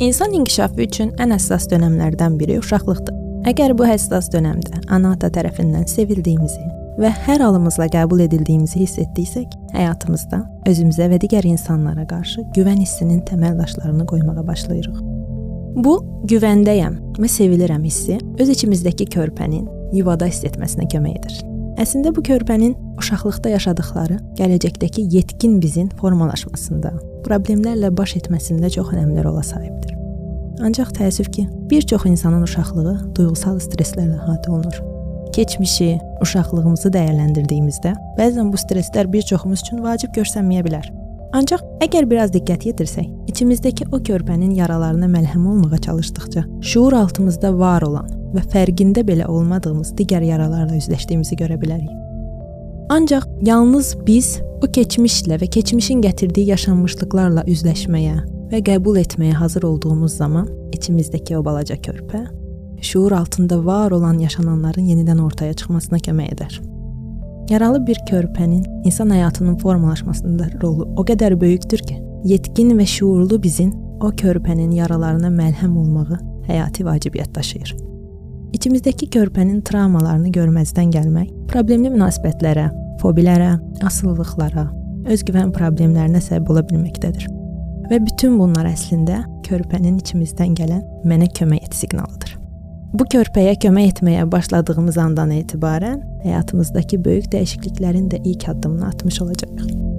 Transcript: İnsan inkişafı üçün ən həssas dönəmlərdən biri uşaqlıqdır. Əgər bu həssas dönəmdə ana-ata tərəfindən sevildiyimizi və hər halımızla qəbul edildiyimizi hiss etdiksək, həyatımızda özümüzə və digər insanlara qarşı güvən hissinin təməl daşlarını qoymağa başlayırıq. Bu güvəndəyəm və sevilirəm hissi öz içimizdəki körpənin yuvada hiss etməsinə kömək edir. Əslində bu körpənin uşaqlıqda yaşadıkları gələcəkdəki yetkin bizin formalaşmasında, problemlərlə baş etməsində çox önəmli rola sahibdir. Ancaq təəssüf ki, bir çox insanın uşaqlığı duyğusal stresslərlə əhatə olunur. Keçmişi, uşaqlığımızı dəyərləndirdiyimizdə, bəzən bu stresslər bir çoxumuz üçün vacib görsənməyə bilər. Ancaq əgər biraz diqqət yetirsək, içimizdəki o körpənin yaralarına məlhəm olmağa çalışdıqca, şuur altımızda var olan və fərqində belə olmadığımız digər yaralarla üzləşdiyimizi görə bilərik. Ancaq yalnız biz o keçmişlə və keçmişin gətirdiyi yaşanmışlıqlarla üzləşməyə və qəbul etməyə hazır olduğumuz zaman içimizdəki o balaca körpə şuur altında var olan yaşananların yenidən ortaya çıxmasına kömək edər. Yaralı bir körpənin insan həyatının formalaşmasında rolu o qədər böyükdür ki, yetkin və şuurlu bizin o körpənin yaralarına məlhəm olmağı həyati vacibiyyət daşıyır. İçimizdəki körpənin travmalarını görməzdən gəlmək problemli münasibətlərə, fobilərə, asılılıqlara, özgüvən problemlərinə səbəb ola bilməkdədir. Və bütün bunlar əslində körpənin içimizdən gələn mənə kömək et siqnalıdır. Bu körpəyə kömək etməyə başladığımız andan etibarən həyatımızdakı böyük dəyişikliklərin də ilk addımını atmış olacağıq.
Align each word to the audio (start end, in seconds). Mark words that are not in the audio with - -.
İnsan 0.00 0.32
inkişafı 0.32 0.82
üçün 0.82 1.12
ən 1.22 1.30
həssas 1.36 1.68
dönəmlərdən 1.70 2.34
biri 2.38 2.58
uşaqlıqdır. 2.58 3.14
Əgər 3.46 3.74
bu 3.78 3.86
həssas 3.86 4.26
dönəmdə 4.32 4.80
ana-ata 4.90 5.28
tərəfindən 5.30 5.86
sevildiyimizi 5.86 6.64
və 6.98 7.10
hər 7.26 7.42
halımızla 7.44 7.86
qəbul 7.92 8.24
edildiyimizi 8.24 8.80
hiss 8.80 8.98
etdiksək, 9.02 9.54
həyatımızda 9.74 10.40
özümüzə 10.70 11.08
və 11.12 11.20
digər 11.22 11.46
insanlara 11.46 12.06
qarşı 12.10 12.42
güvən 12.56 12.82
hissinin 12.82 13.22
təməl 13.28 13.58
daşlarını 13.58 14.06
qoymağa 14.10 14.46
başlayırıq. 14.46 15.00
Bu 15.86 15.96
güvəndəyəm 16.30 17.00
və 17.18 17.30
sevilirəm 17.30 17.86
hissi 17.86 18.18
öz 18.38 18.54
içimizdəki 18.58 19.08
körpənin 19.14 19.66
yuvada 19.94 20.26
hiss 20.30 20.46
etməsinə 20.50 20.90
kömək 20.90 21.18
edir. 21.20 21.42
Əslində 21.82 22.12
bu 22.14 22.22
körpənin 22.22 22.76
uşaqlıqda 23.02 23.56
yaşadıkları 23.56 24.20
gələcəkdəki 24.38 25.08
yetkin 25.16 25.58
bizin 25.62 25.90
formalaşmasında, 25.98 26.94
problemlərlə 27.26 27.90
baş 27.98 28.14
etməsində 28.20 28.70
çox 28.70 28.94
önəmli 28.94 29.26
rola 29.26 29.42
sahibdir. 29.42 29.93
Ancaq 30.62 30.92
təəssüf 30.94 31.30
ki, 31.34 31.48
bir 31.70 31.82
çox 31.82 32.04
insanın 32.06 32.44
uşaqlığı 32.46 32.94
duyğusal 33.16 33.58
stresslərlə 33.62 34.20
əhatə 34.20 34.50
olunur. 34.54 34.76
Keçmişi, 35.34 35.88
uşaqlığımızı 36.22 36.92
dəyərləndirdiyimizdə, 36.94 37.94
bəzən 38.18 38.52
bu 38.52 38.60
stresslər 38.60 39.10
bir 39.12 39.26
çoxumuz 39.26 39.64
üçün 39.64 39.82
vacib 39.82 40.14
görsənməyə 40.14 40.62
bilər. 40.66 40.86
Ancaq 41.34 41.64
əgər 41.82 42.06
biraz 42.06 42.30
diqqət 42.30 42.68
yetirsək, 42.68 43.08
içimizdəki 43.32 43.88
o 43.90 43.98
körpənin 43.98 44.52
yaralarına 44.54 45.08
məlhəm 45.10 45.48
olmağa 45.50 45.80
çalışdıqca, 45.88 46.44
şuur 46.62 46.94
altımızda 47.00 47.50
var 47.58 47.82
olan 47.82 48.06
və 48.36 48.44
fərqində 48.52 49.02
belə 49.02 49.26
olmadığımız 49.26 49.90
digər 49.98 50.22
yaralarla 50.22 50.78
üzləşdiyimizi 50.78 51.40
görə 51.40 51.58
bilərik. 51.58 51.90
Ancaq 52.94 53.26
yalnız 53.42 53.96
biz 54.06 54.36
o 54.62 54.70
keçmişlə 54.70 55.40
və 55.42 55.50
keçmişin 55.50 56.04
gətirdiyi 56.04 56.52
yaşanmışlıqlarla 56.52 57.42
üzləşməyə 57.50 58.20
və 58.52 58.60
qəbul 58.64 59.00
etməyə 59.00 59.32
hazır 59.38 59.68
olduğumuz 59.70 60.16
zaman 60.16 60.48
içimizdəki 60.76 61.36
o 61.38 61.44
balaca 61.44 61.76
körpə 61.76 62.24
şuur 62.84 63.12
altında 63.12 63.64
var 63.64 63.90
olan 63.90 64.18
yaşananların 64.18 64.86
yenidən 64.92 65.20
ortaya 65.22 65.54
çıxmasına 65.54 65.98
kömək 65.98 66.34
edər. 66.34 66.60
Yaralı 67.50 67.86
bir 67.86 67.98
körpənin 68.08 68.64
insan 68.84 69.10
həyatının 69.10 69.58
formalaşmasında 69.58 70.48
rolu 70.62 70.88
o 70.96 71.04
qədər 71.04 71.40
böyükdür 71.40 71.78
ki, 71.78 71.96
yetkin 72.24 72.72
və 72.78 72.86
şuurlu 72.86 73.42
bizin 73.42 73.72
o 74.00 74.08
körpənin 74.08 74.70
yaralarına 74.72 75.28
məlhəm 75.28 75.76
olmağı 75.76 76.20
həyati 76.48 76.84
vacibiyyət 76.84 77.34
daşıyır. 77.34 77.74
İçimizdəki 78.54 79.10
körpənin 79.12 79.62
travmalarını 79.66 80.32
görməzdən 80.32 80.92
gəlmək 80.94 81.30
problemli 81.52 81.90
münasibətlərə, 81.92 82.68
fobilərə, 83.02 83.56
asılılıqlara, 83.84 84.68
özgüvən 85.12 85.52
problemlərinə 85.56 86.22
səbəb 86.24 86.52
ola 86.54 86.62
bilməkdədir. 86.68 87.43
Və 87.90 88.00
bütün 88.00 88.38
bunlar 88.40 88.68
əslində 88.70 89.24
körpənin 89.44 89.98
içimizdən 90.00 90.54
gələn 90.56 90.84
mənə 91.04 91.28
kömək 91.36 91.68
et 91.68 91.76
siqnalıdır. 91.76 92.36
Bu 92.94 93.06
körpəyə 93.10 93.56
kömək 93.60 93.96
etməyə 93.96 94.28
başladığımız 94.30 94.98
andan 95.02 95.34
etibarən 95.34 95.98
həyatımızdakı 96.22 97.00
böyük 97.04 97.32
dəyişikliklərin 97.34 98.06
də 98.12 98.22
ilk 98.22 98.48
addımını 98.54 98.86
atmış 98.92 99.20
olacağıq. 99.22 99.93